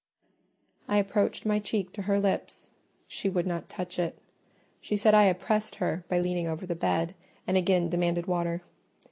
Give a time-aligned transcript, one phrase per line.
[0.87, 2.71] I approached my cheek to her lips:
[3.07, 4.17] she would not touch it.
[4.79, 7.13] She said I oppressed her by leaning over the bed,
[7.45, 8.63] and again demanded water.